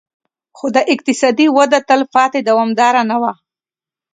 [0.57, 3.33] خو دا اقتصادي وده تلپاتې او دوامداره نه وه